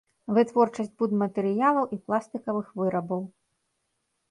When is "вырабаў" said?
2.83-3.21